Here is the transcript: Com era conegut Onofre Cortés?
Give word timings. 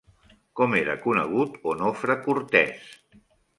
Com 0.59 0.73
era 0.79 0.95
conegut 1.03 1.61
Onofre 1.73 2.17
Cortés? 2.25 2.91